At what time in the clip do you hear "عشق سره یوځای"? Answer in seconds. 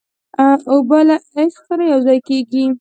1.37-2.19